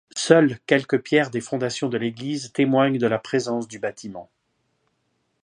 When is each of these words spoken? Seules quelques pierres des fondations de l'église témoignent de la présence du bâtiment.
Seules 0.17 0.57
quelques 0.65 0.99
pierres 0.99 1.29
des 1.29 1.41
fondations 1.41 1.87
de 1.87 1.95
l'église 1.95 2.51
témoignent 2.53 2.97
de 2.97 3.05
la 3.05 3.19
présence 3.19 3.67
du 3.67 3.77
bâtiment. 3.77 4.31